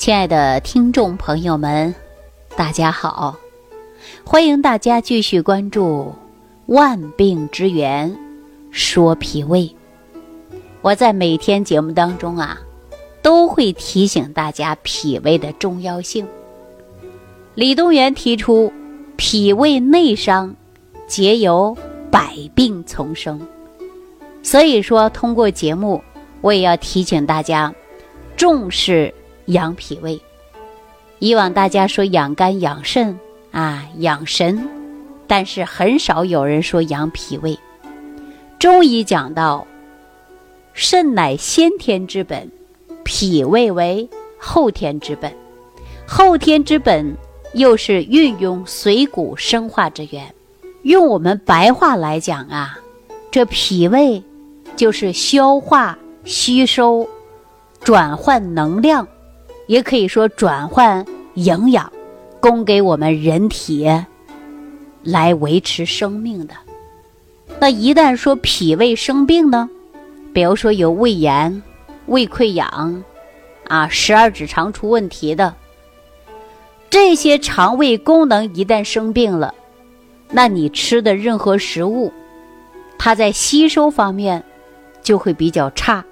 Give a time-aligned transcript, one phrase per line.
[0.00, 1.94] 亲爱的听众朋友们，
[2.56, 3.36] 大家好！
[4.24, 6.04] 欢迎大家继续关注
[6.74, 8.16] 《万病之源
[8.70, 9.64] 说脾胃》。
[10.80, 12.58] 我在每天节目当中啊，
[13.20, 16.26] 都会提醒大家脾胃的重要性。
[17.54, 18.72] 李东垣提出，
[19.16, 20.56] 脾胃内伤，
[21.06, 21.76] 皆由
[22.10, 23.38] 百病丛生。
[24.42, 26.02] 所以说，通过节目，
[26.40, 27.70] 我也要提醒大家
[28.34, 29.12] 重视。
[29.46, 30.20] 养脾胃，
[31.18, 33.18] 以往大家说养肝养肾
[33.50, 34.68] 啊养神，
[35.26, 37.58] 但是很少有人说养脾胃。
[38.58, 39.66] 中医讲到，
[40.74, 42.50] 肾乃先天之本，
[43.04, 44.08] 脾胃为
[44.38, 45.32] 后天之本，
[46.06, 47.16] 后天之本
[47.54, 50.34] 又是运用水谷生化之源。
[50.82, 52.78] 用我们白话来讲啊，
[53.30, 54.22] 这脾胃
[54.76, 57.06] 就是消化、吸收、
[57.80, 59.06] 转换能量。
[59.70, 61.92] 也可以说转换营养，
[62.40, 63.88] 供给我们人体
[65.04, 66.54] 来维持生命的。
[67.60, 69.70] 那一旦说脾胃生病呢，
[70.32, 71.62] 比如说有胃炎、
[72.06, 73.04] 胃溃疡
[73.68, 75.54] 啊、十二指肠出问题的，
[76.90, 79.54] 这些肠胃功能一旦生病了，
[80.32, 82.12] 那你吃的任何食物，
[82.98, 84.42] 它在吸收方面
[85.00, 86.04] 就会比较差。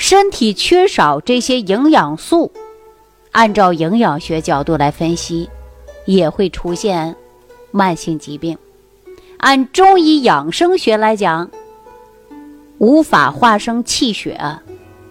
[0.00, 2.50] 身体缺少这些营养素，
[3.32, 5.50] 按照营养学角度来分析，
[6.06, 7.14] 也会出现
[7.70, 8.56] 慢性疾病。
[9.36, 11.50] 按中医养生学来讲，
[12.78, 14.40] 无法化生气血，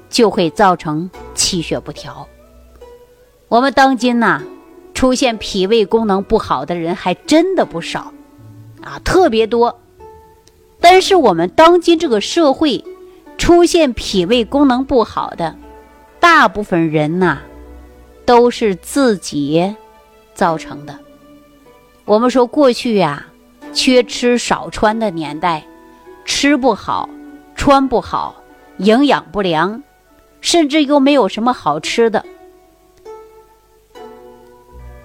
[0.10, 2.28] 就会造成气血不调。
[3.48, 4.42] 我们当今呐，
[4.96, 8.12] 出现脾胃功能不好的人还真的不少，
[8.82, 9.80] 啊，特别多。
[10.82, 12.84] 但是我们当今这个社会。
[13.40, 15.56] 出现脾胃功能不好的，
[16.20, 17.40] 大部分人呐，
[18.26, 19.76] 都是自己
[20.36, 21.00] 造成的。
[22.06, 23.26] 我们说过去呀，
[23.74, 25.66] 缺吃少穿的年代，
[26.26, 27.10] 吃不好，
[27.56, 28.36] 穿不好，
[28.78, 29.82] 营养不良，
[30.42, 32.24] 甚至又没有什么好吃的。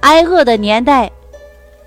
[0.00, 1.10] 挨饿的年代，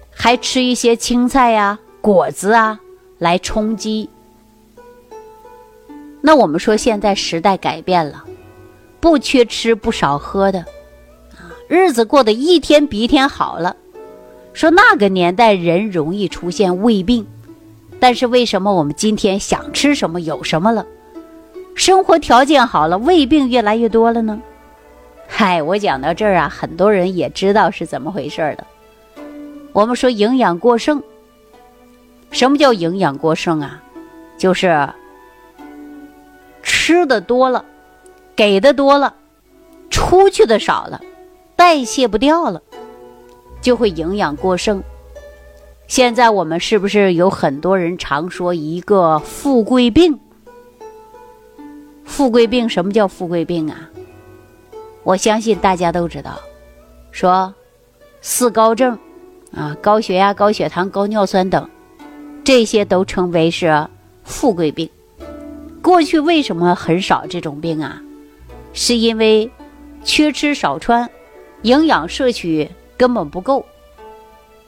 [0.10, 2.80] 还吃一些青菜呀、果子啊
[3.20, 4.10] 来充饥。
[6.20, 8.24] 那我们说，现在时代改变了，
[9.00, 10.60] 不缺吃不少喝的，
[11.32, 13.76] 啊，日子过得一天比一天好了。
[14.52, 17.26] 说那个年代人容易出现胃病，
[18.00, 20.86] 但是为什么我们今天想吃什么有什么了，
[21.76, 24.42] 生活条件好了，胃病越来越多了呢？
[25.28, 28.66] 嗨，我讲到这儿啊，很多人也知道是怎么回事的。
[29.72, 31.02] 我们说营养过剩，
[32.32, 33.82] 什么叫营养过剩啊？
[34.38, 34.90] 就是。
[36.88, 37.66] 吃的多了，
[38.34, 39.14] 给的多了，
[39.90, 41.02] 出去的少了，
[41.54, 42.62] 代谢不掉了，
[43.60, 44.82] 就会营养过剩。
[45.90, 50.18] 现在我们是不是有很多人常说一个富贵病？
[52.06, 53.90] 富贵病什么叫富贵病啊？
[55.04, 56.40] 我相信大家都知道，
[57.12, 57.54] 说
[58.22, 58.98] 四高症
[59.52, 61.70] 啊，高血压、高血糖、高尿酸等，
[62.46, 63.86] 这些都称为是
[64.24, 64.90] 富贵病。
[65.88, 68.02] 过去为什么很少这种病啊？
[68.74, 69.50] 是因为
[70.04, 71.10] 缺吃少穿，
[71.62, 73.66] 营养摄取根本不够，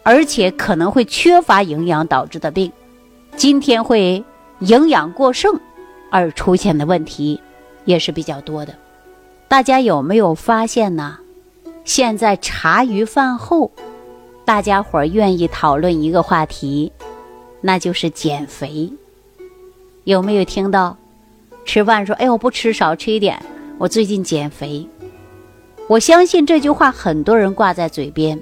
[0.01, 2.71] 而且可能会缺乏营养导致的病。
[3.35, 4.23] 今天会
[4.59, 5.59] 营养过剩
[6.09, 7.41] 而出现的问题
[7.83, 8.73] 也是比较多的。
[9.49, 11.19] 大家有没有发现呢？
[11.83, 13.73] 现在茶余饭后，
[14.45, 16.93] 大家伙儿愿意讨论一个话题，
[17.59, 18.89] 那就是减肥。
[20.05, 20.95] 有没有听到？
[21.69, 23.39] 吃饭说：“哎，我不吃，少吃一点。
[23.77, 24.83] 我最近减肥。”
[25.87, 28.41] 我相信这句话很多人挂在嘴边，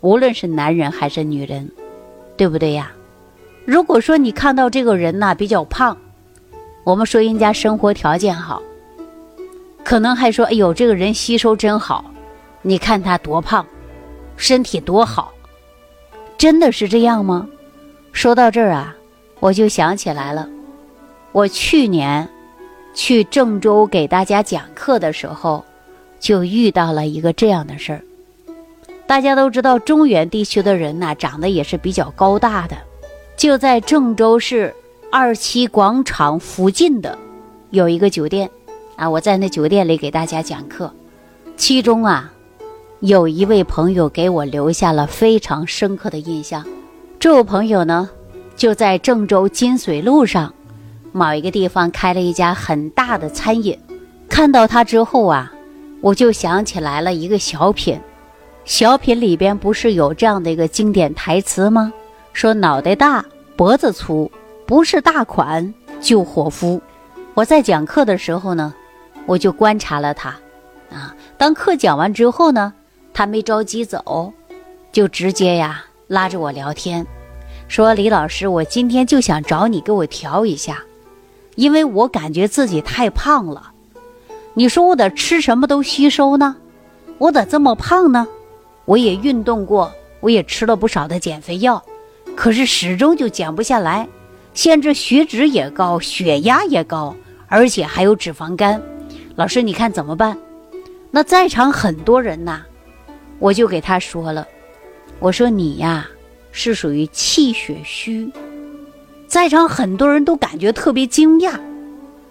[0.00, 1.68] 无论是男人还是女人，
[2.36, 2.92] 对不对呀？
[3.64, 5.96] 如果说你看到这个人呐比较胖，
[6.84, 8.62] 我们说人家生活条件好，
[9.82, 12.04] 可能还说：“哎呦，这个人吸收真好，
[12.62, 13.66] 你看他多胖，
[14.36, 15.32] 身体多好。”
[16.38, 17.48] 真的是这样吗？
[18.12, 18.94] 说到这儿啊，
[19.40, 20.48] 我就想起来了，
[21.32, 22.28] 我去年。
[22.98, 25.64] 去郑州给大家讲课的时候，
[26.18, 28.02] 就遇到了一个这样的事儿。
[29.06, 32.76] 大家都知道，中原地区的人呐，长得也是比较高大的。
[33.36, 34.74] 就在郑州市
[35.12, 37.16] 二七广场附近的
[37.70, 38.50] 有一个酒店
[38.96, 40.92] 啊，我在那酒店里给大家讲课，
[41.56, 42.32] 其中啊，
[42.98, 46.66] 有一位朋友给我留下了非常深刻的印象。
[47.20, 48.10] 这位朋友呢，
[48.56, 50.52] 就在郑州金水路上。
[51.18, 53.76] 某一个地方开了一家很大的餐饮，
[54.28, 55.52] 看到他之后啊，
[56.00, 58.00] 我就想起来了一个小品，
[58.64, 61.92] 小品里边不是有这样的一个经典台词吗？
[62.32, 63.24] 说脑袋大
[63.56, 64.30] 脖子粗，
[64.64, 66.80] 不是大款就伙夫。
[67.34, 68.72] 我在讲课的时候呢，
[69.26, 70.30] 我就观察了他，
[70.92, 72.72] 啊，当课讲完之后呢，
[73.12, 74.32] 他没着急走，
[74.92, 77.04] 就直接呀拉着我聊天，
[77.66, 80.80] 说李老师，我今天就想找你给我调一下，
[81.58, 83.72] 因为我感觉自己太胖了。
[84.54, 86.54] 你说我得吃什么都吸收呢？
[87.18, 88.28] 我咋这么胖呢？
[88.84, 91.84] 我也运动过，我也吃了不少的减肥药，
[92.36, 94.08] 可是始终就减不下来。
[94.54, 97.16] 现在血脂也高，血压也高，
[97.48, 98.80] 而且还有脂肪肝。
[99.34, 100.38] 老师，你看怎么办？
[101.10, 102.62] 那在场很多人呐，
[103.40, 104.46] 我就给他说了，
[105.18, 106.06] 我说你呀
[106.52, 108.30] 是属于气血虚。
[109.28, 111.60] 在场很多人都感觉特别惊讶。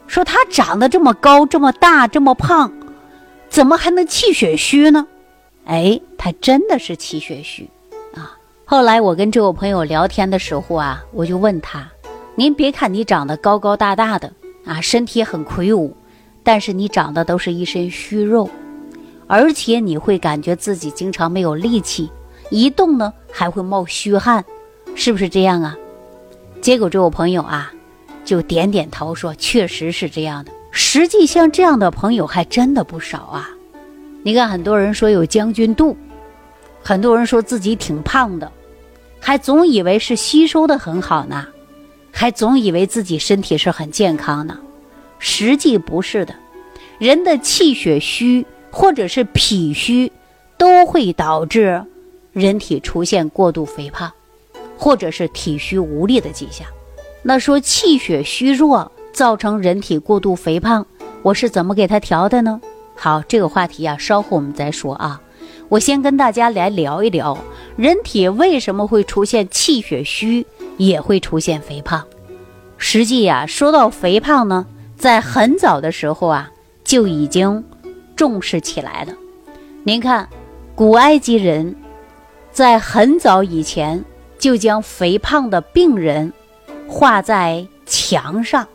[0.07, 2.71] 说他长得这么高、这么大、这么胖，
[3.49, 5.05] 怎么还能气血虚呢？
[5.65, 7.69] 哎，他真的是气血虚
[8.15, 8.37] 啊！
[8.63, 11.85] 后来我跟这位朋友聊天的时候啊，我就问他
[12.35, 14.31] ：“您别看你长得高高大大的
[14.65, 15.95] 啊，身体很魁梧，
[16.41, 18.49] 但是你长得都是一身虚肉，
[19.27, 22.09] 而且你会感觉自己经常没有力气，
[22.49, 24.43] 一动呢还会冒虚汗，
[24.95, 25.77] 是不是这样啊？”
[26.61, 27.71] 结果这位朋友啊。
[28.25, 30.51] 就点点头说：“确实是这样的。
[30.69, 33.49] 实际像这样的朋友还真的不少啊。
[34.21, 35.95] 你看，很多人说有将军肚，
[36.83, 38.51] 很多人说自己挺胖的，
[39.21, 41.47] 还总以为是吸收的很好呢，
[42.11, 44.59] 还总以为自己身体是很健康呢。
[45.19, 46.35] 实际不是的，
[46.99, 50.11] 人的气血虚或者是脾虚，
[50.57, 51.81] 都会导致
[52.33, 54.11] 人体出现过度肥胖，
[54.77, 56.67] 或者是体虚无力的迹象。”
[57.23, 60.85] 那说气血虚弱造成人体过度肥胖，
[61.21, 62.61] 我是怎么给他调的呢？
[62.95, 65.21] 好，这个话题啊，稍后我们再说啊。
[65.69, 67.37] 我先跟大家来聊一聊，
[67.75, 70.45] 人体为什么会出现气血虚，
[70.77, 72.05] 也会出现肥胖。
[72.77, 74.65] 实际呀，说到肥胖呢，
[74.95, 76.49] 在很早的时候啊，
[76.85, 77.63] 就已经
[78.15, 79.13] 重视起来了。
[79.83, 80.29] 您看，
[80.73, 81.75] 古埃及人
[82.51, 84.03] 在很早以前
[84.37, 86.31] 就将肥胖的病人。
[86.87, 88.65] 画在墙上，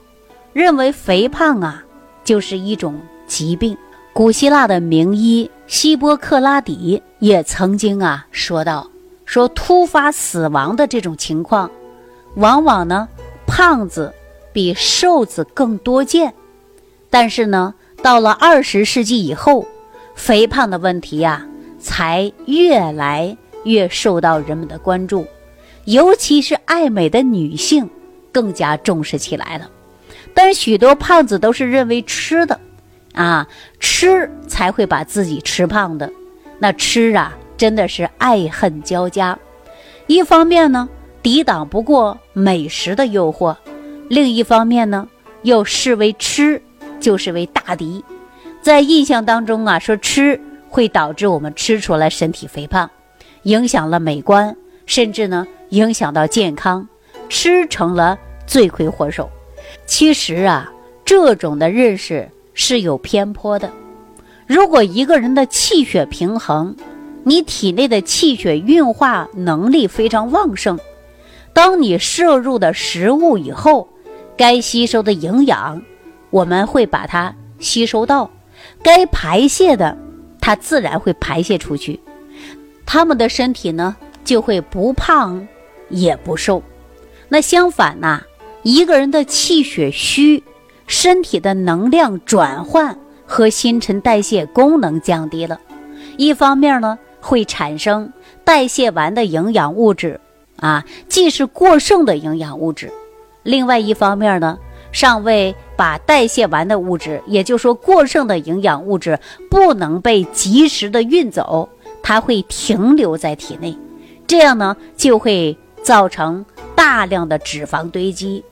[0.52, 1.82] 认为肥胖啊
[2.24, 3.76] 就是一种疾病。
[4.12, 8.90] 古希腊的名医希波克拉底也曾经啊说到，
[9.24, 11.70] 说突发死亡的这种情况，
[12.34, 13.08] 往往呢
[13.46, 14.12] 胖子
[14.52, 16.34] 比瘦子更多见。
[17.08, 19.66] 但是呢，到了二十世纪以后，
[20.14, 21.46] 肥胖的问题呀
[21.80, 25.26] 才越来越受到人们的关注，
[25.84, 27.88] 尤其是爱美的女性。
[28.34, 29.70] 更加重视起来了，
[30.32, 32.58] 但是许多胖子都是认为吃的，
[33.12, 33.46] 啊，
[33.78, 36.10] 吃才会把自己吃胖的。
[36.58, 39.38] 那吃啊，真的是爱恨交加。
[40.06, 40.88] 一方面呢，
[41.22, 43.54] 抵挡不过美食的诱惑；
[44.08, 45.06] 另一方面呢，
[45.42, 46.62] 又视为吃
[46.98, 48.02] 就是为大敌。
[48.62, 50.40] 在印象当中啊，说吃
[50.70, 52.90] 会导致我们吃出来身体肥胖，
[53.42, 54.56] 影响了美观，
[54.94, 56.86] 甚至呢，影响到健康。
[57.30, 59.26] 吃成了罪魁祸首，
[59.86, 60.70] 其实啊，
[61.02, 63.72] 这种的认识是有偏颇的。
[64.46, 66.76] 如果一个人的气血平衡，
[67.24, 70.78] 你体内的气血运化能力非常旺盛，
[71.54, 73.88] 当你摄入的食物以后，
[74.36, 75.80] 该吸收的营养，
[76.28, 78.28] 我们会把它吸收到；
[78.82, 79.96] 该排泄的，
[80.38, 81.98] 它自然会排泄出去。
[82.84, 85.46] 他们的身体呢，就会不胖
[85.88, 86.62] 也不瘦。
[87.28, 88.22] 那相反呢，
[88.62, 90.42] 一个人的气血虚，
[90.86, 95.58] 身体的能量转换和新陈代谢功能降低了，
[96.16, 98.12] 一方面呢会产生
[98.44, 100.20] 代谢完的营养物质，
[100.56, 102.92] 啊，既是过剩的营养物质，
[103.42, 104.58] 另外一方面呢，
[104.92, 111.68] 尚未把代谢完的物质，也就是说过剩的营养物质不能被及时的运走，
[112.02, 113.74] 它会停留在体内，
[114.26, 116.44] 这样呢就会造成。
[116.74, 118.42] 大量的脂肪堆积，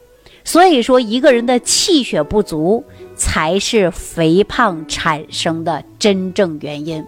[0.44, 2.84] 所以说一个人的气血不足
[3.16, 7.04] 才是肥胖产生的真正原因。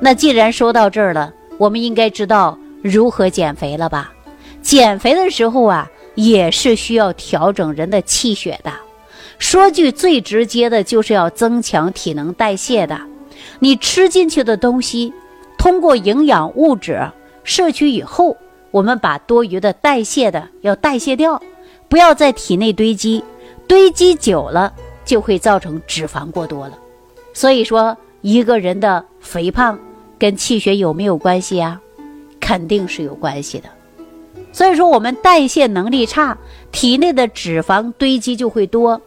[0.00, 4.12] 那既然说到这儿了，我们应该知道如何减肥了吧？
[4.60, 8.70] 减肥的时候啊，也是需要调整人的气血的。
[9.38, 13.00] 说句最直接的，就是要增强体能代谢的。
[13.60, 15.12] 你吃进去的东西，
[15.56, 17.00] 通过营养物质
[17.44, 18.36] 摄取以后。
[18.70, 21.40] 我们把多余的代谢的要代谢掉，
[21.88, 23.22] 不要在体内堆积，
[23.68, 24.74] 堆积久了
[25.04, 26.76] 就会造成脂肪过多了。
[27.32, 29.78] 所以说，一个人的肥胖
[30.18, 31.80] 跟气血有没有关系呀？
[32.40, 33.68] 肯定是有关系的。
[34.52, 36.36] 所以说，我们代谢能力差，
[36.72, 39.00] 体内的脂肪堆积就会多，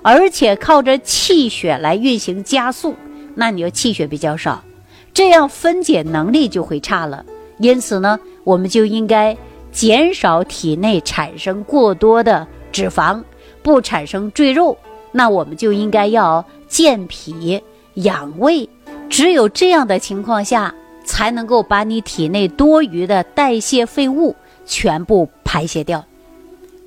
[0.00, 2.94] 而且靠着气血来运行加速，
[3.34, 4.64] 那你就气血比较少，
[5.12, 7.22] 这样分解能力就会差了。
[7.60, 9.36] 因此呢，我们就应该
[9.70, 13.22] 减少体内产生过多的脂肪，
[13.62, 14.76] 不产生赘肉。
[15.12, 17.62] 那我们就应该要健脾
[17.94, 18.68] 养胃，
[19.08, 20.74] 只有这样的情况下，
[21.04, 24.34] 才能够把你体内多余的代谢废物。
[24.66, 26.04] 全部排泄掉，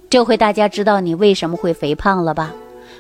[0.10, 2.54] 这回大家知道你为什么会肥胖了吧？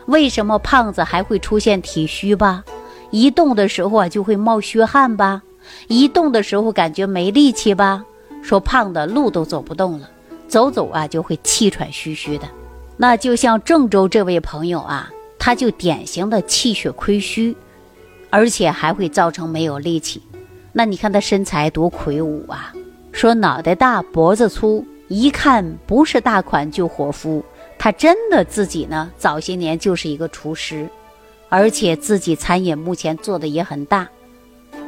[0.08, 2.66] 为什么胖子还会出现体虚吧？
[3.10, 5.42] 一动的时候啊就会冒虚汗吧？
[5.88, 8.04] 一动的时候感觉没力气吧？
[8.42, 10.10] 说胖的路都走不动了，
[10.48, 12.48] 走走啊就会气喘吁吁的。
[12.98, 17.56] 那就像郑州这位朋友啊，他就典型的气血亏虚，
[18.30, 20.22] 而且还会造成没有力气。
[20.72, 22.74] 那你看他身材多魁梧啊！
[23.12, 27.44] 说脑袋大脖子粗，一看不是大款就伙夫。
[27.78, 30.90] 他真的自己呢，早些年就是一个厨师，
[31.50, 34.08] 而且自己餐饮目前做的也很大。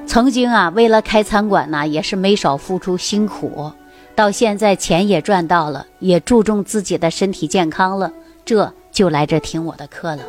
[0.07, 3.71] 曾经啊，为了开餐馆呢，也是没少付出辛苦。
[4.15, 8.11] 到现在钱也赚到了，也注重自己的身体健康了，
[8.45, 10.23] 这就来这听我的课了。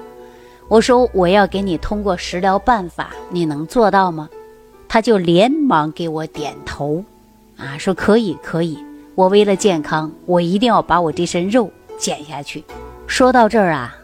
[0.66, 4.28] 我说我要给你通过食疗办法，你能做到吗？
[4.88, 7.04] 他就连忙给我点头。
[7.56, 8.76] 啊，说可以可以，
[9.14, 12.64] 我为了健康，我一定要把我这身肉减下去。
[13.06, 13.96] 说到这儿啊，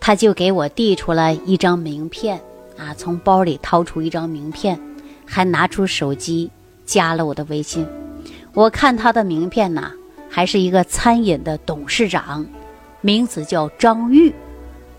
[0.00, 2.40] 他就给我递出了一张名片，
[2.76, 4.78] 啊，从包里掏出一张名片，
[5.26, 6.50] 还拿出手机
[6.84, 7.86] 加了我的微信。
[8.54, 9.92] 我看他的名片呢，
[10.28, 12.46] 还是一个餐饮的董事长，
[13.00, 14.32] 名字叫张玉。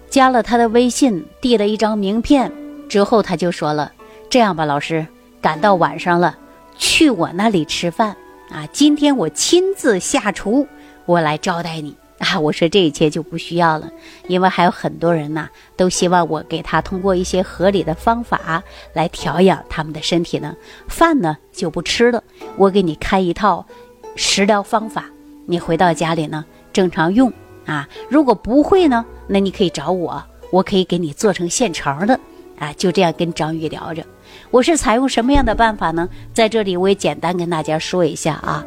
[0.09, 2.51] 加了他的微信，递了一张名片
[2.87, 3.91] 之后，他就说了
[4.29, 5.05] ：“这样吧，老师，
[5.41, 6.37] 赶到晚上了。”
[6.77, 8.15] 去我那里吃饭
[8.49, 8.67] 啊！
[8.73, 10.67] 今天我亲自下厨，
[11.05, 12.39] 我来招待你啊！
[12.39, 13.91] 我说这一切就不需要了，
[14.27, 18.63] 因为还有很多人呐，都希望我给他通过一些合理的方法
[18.93, 20.55] 来调养他们的身体呢。
[20.87, 22.23] 饭呢就不吃了，
[22.57, 23.65] 我给你开一套
[24.15, 25.05] 食疗方法，
[25.45, 27.31] 你回到家里呢正常用
[27.65, 27.87] 啊。
[28.09, 32.19] 如果不会呢，那你可以找我，我可以给你做成现成的
[32.57, 32.71] 啊。
[32.73, 34.03] 就这样跟张玉聊着。
[34.49, 36.07] 我是采用什么样的办法呢？
[36.33, 38.65] 在这里我也简单跟大家说一下啊，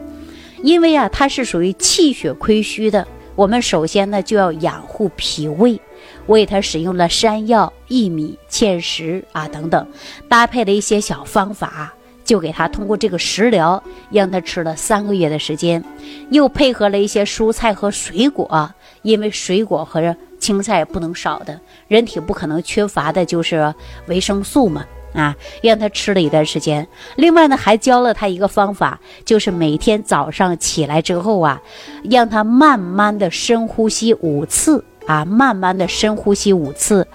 [0.62, 5.78] 因为啊它是属于气血亏虚的，我们首先呢就要养护脾胃，
[6.26, 9.86] 为他使用了山药、薏米、芡实啊等等，
[10.26, 11.92] 搭配了一些小方法，
[12.24, 15.84] 就给他通过这个食疗，让他吃了三个月的时间，
[16.30, 23.74] 又配合了一些蔬菜和水果，因为水果和青菜不能少的，人体不可能缺乏的就是
[24.06, 24.86] 维生素嘛。
[25.16, 26.86] 啊，让他吃了一段时间。
[27.16, 31.60] 另外呢，还教了他一个方法，就是每天早上起来之后啊，
[32.04, 37.08] 让他慢慢的深呼吸五次啊，慢慢的深呼吸五次。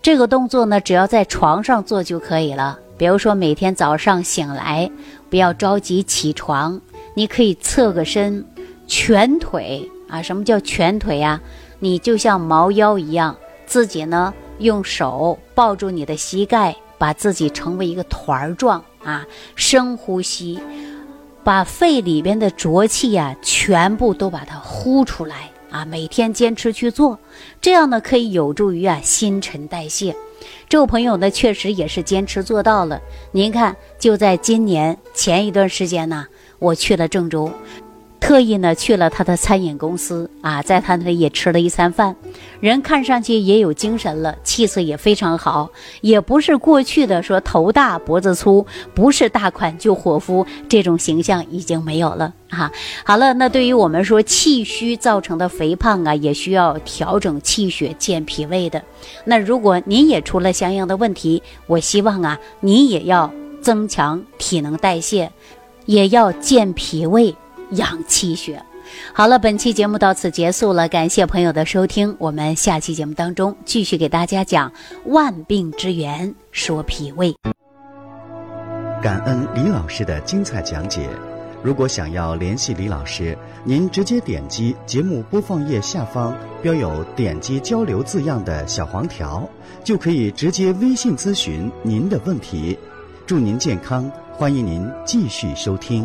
[0.00, 2.78] 这个动作呢，只要在床上做就可以了。
[2.96, 4.90] 比如说每天早上醒来，
[5.28, 6.80] 不要着急起床，
[7.14, 8.44] 你可以侧个身，
[8.86, 10.22] 蜷腿啊。
[10.22, 11.40] 什么叫蜷腿呀？
[11.80, 16.76] 你就像猫腰一样，自己呢用手抱住你的膝盖。
[17.02, 20.60] 把自己成为一个团儿状啊，深呼吸，
[21.42, 25.84] 把肺里边的浊气呀全部都把它呼出来啊。
[25.84, 27.18] 每天坚持去做，
[27.60, 30.14] 这样呢可以有助于啊新陈代谢。
[30.68, 33.00] 这位朋友呢确实也是坚持做到了。
[33.32, 36.24] 您看，就在今年前一段时间呢，
[36.60, 37.50] 我去了郑州。
[38.22, 42.14] 特意呢去了他的餐饮公司啊，在他那里也吃了一餐饭，
[42.60, 45.68] 人看上去也有精神了，气色也非常好，
[46.02, 48.64] 也不是过去的说头大脖子粗，
[48.94, 52.70] 不是大款就伙夫这种形象已经没有了哈。
[53.04, 58.80] 好了，那对于我们说气虚造成的肥胖啊，也需要调整气血健脾胃的。
[59.24, 65.28] 那如果您也出了相应的问题，我希望啊，您也要增强体能代谢，
[65.86, 67.34] 也要健脾胃。
[67.72, 68.62] 养气血，
[69.12, 74.72] 好了，本期节目到此结束了，感谢朋友的收听，我们下期节目当中继续给大家讲
[75.06, 77.34] 万病之源，说脾胃。
[79.02, 81.08] 感恩李老师的精彩讲解。
[81.62, 89.48] 如果想要联系李老师，您直接点击节目播放页下方标有“点击交流”字样的小黄条，
[89.84, 92.76] 就可以直接微信咨询您的问题。
[93.26, 96.04] 祝您健康，欢迎您继续收听。